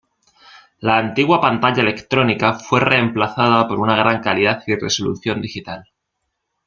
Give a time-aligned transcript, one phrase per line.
[0.79, 5.91] La antigua pantalla electrónica fue reemplazada por una de gran calidad y resolución digital.